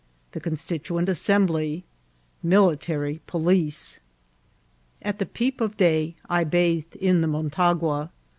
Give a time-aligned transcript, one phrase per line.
[0.31, 1.83] —The Constituent Assembly.—
[2.41, 3.99] Military Police.
[5.03, 8.09] At peep of day I bathed in the Motagoa.